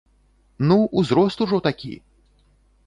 Ну, 0.71 0.77
узрост 1.01 1.39
ужо 1.47 1.59
такі! 1.69 1.93